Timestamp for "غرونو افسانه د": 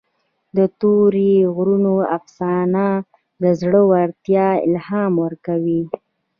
1.55-3.43